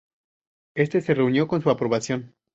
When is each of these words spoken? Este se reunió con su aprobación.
Este 0.73 0.99
se 1.01 1.13
reunió 1.13 1.47
con 1.47 1.61
su 1.61 1.69
aprobación. 1.69 2.33